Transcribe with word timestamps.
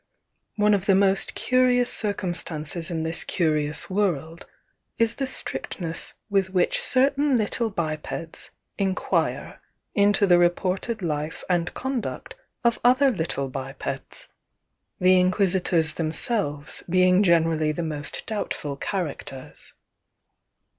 One 0.55 0.73
of 0.73 0.87
the 0.87 0.95
most 0.95 1.35
curious 1.35 1.93
circumstances 1.93 2.89
in 2.89 3.03
this 3.03 3.23
curious 3.23 3.87
world 3.87 4.47
is 4.97 5.13
the 5.17 5.27
strictness 5.27 6.15
with 6.27 6.49
which 6.49 6.81
certain 6.81 7.37
little 7.37 7.69
bipeds 7.69 8.49
inquire 8.79 9.61
into 9.93 10.25
the 10.25 10.39
reported 10.39 11.03
life 11.03 11.43
and 11.47 11.71
conduct 11.75 12.33
of 12.63 12.79
other 12.83 13.11
little 13.11 13.47
bipeds, 13.47 14.27
the 14.99 15.19
inquisitors 15.19 15.93
themselves 15.93 16.81
being 16.89 17.21
generally 17.21 17.71
the 17.71 17.83
most 17.83 18.23
doubtful 18.25 18.77
characters. 18.77 19.73